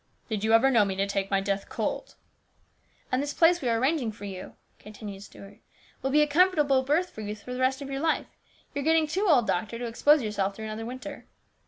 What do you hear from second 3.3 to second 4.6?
place we are arranging for you,"